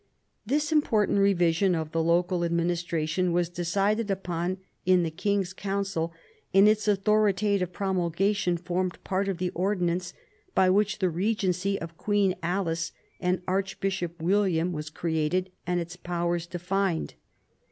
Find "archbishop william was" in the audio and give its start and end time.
13.47-14.89